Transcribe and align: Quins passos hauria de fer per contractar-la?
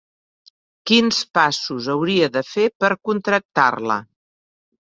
Quins 0.91 1.19
passos 1.39 1.91
hauria 1.97 2.31
de 2.39 2.43
fer 2.55 2.67
per 2.85 2.91
contractar-la? 3.11 4.03